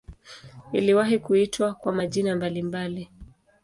[0.71, 3.09] Iliwahi kuitwa kwa majina mbalimbali.